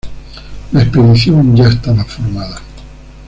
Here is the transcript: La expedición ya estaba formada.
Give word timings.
La 0.71 0.81
expedición 0.81 1.55
ya 1.55 1.67
estaba 1.69 2.03
formada. 2.03 2.59